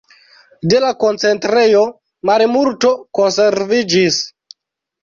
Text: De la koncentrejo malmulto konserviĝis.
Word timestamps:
De 0.73 0.79
la 0.85 0.89
koncentrejo 1.03 1.83
malmulto 2.31 2.95
konserviĝis. 3.21 4.23